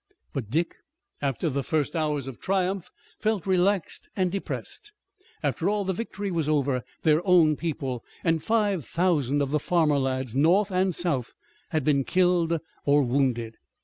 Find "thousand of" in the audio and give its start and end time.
8.83-9.51